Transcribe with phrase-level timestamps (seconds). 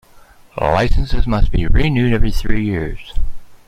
[0.59, 3.13] Licenses must be renewed every three years.